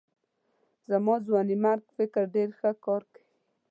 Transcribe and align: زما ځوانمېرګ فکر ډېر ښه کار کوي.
زما 0.91 1.15
ځوانمېرګ 1.25 1.83
فکر 1.97 2.23
ډېر 2.35 2.49
ښه 2.59 2.71
کار 2.85 3.01
کوي. 3.13 3.25